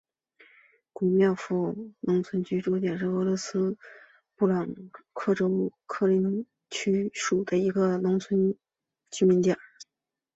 [0.93, 3.77] 古廖夫卡农村居民点是俄罗斯联邦
[4.35, 8.57] 布良斯克州克林齐区所属的一个农村
[9.11, 9.59] 居民点。